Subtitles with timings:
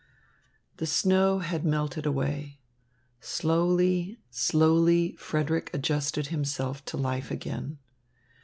[0.77, 2.59] The snow had melted away.
[3.19, 7.77] Slowly, slowly Frederick adjusted himself to life again.